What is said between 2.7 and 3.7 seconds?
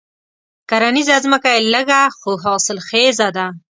خېزه ده.